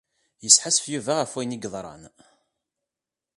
[0.43, 2.03] Yesḥassef Yuba ɣef wayen i yeḍran.